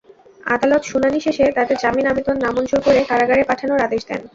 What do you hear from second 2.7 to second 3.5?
করে কারাগারে